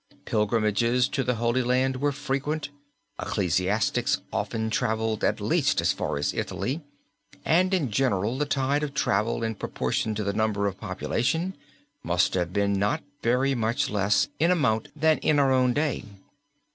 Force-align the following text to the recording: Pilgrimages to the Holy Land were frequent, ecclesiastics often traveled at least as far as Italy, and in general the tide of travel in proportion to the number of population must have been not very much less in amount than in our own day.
Pilgrimages 0.25 1.07
to 1.09 1.23
the 1.23 1.35
Holy 1.35 1.61
Land 1.61 1.97
were 1.97 2.11
frequent, 2.11 2.69
ecclesiastics 3.21 4.19
often 4.33 4.71
traveled 4.71 5.23
at 5.23 5.39
least 5.39 5.79
as 5.79 5.93
far 5.93 6.17
as 6.17 6.33
Italy, 6.33 6.81
and 7.45 7.71
in 7.71 7.91
general 7.91 8.35
the 8.39 8.47
tide 8.47 8.81
of 8.81 8.95
travel 8.95 9.43
in 9.43 9.53
proportion 9.53 10.15
to 10.15 10.23
the 10.23 10.33
number 10.33 10.65
of 10.65 10.79
population 10.81 11.53
must 12.01 12.33
have 12.33 12.51
been 12.51 12.73
not 12.73 13.03
very 13.21 13.53
much 13.53 13.91
less 13.91 14.27
in 14.39 14.49
amount 14.49 14.87
than 14.95 15.19
in 15.19 15.37
our 15.37 15.51
own 15.51 15.71
day. 15.71 16.03